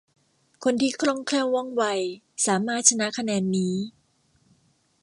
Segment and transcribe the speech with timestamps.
[0.63, 1.83] คนที่คล่องแคล่วว่องไว
[2.47, 3.75] สามารถ ชนะคะแนนนี้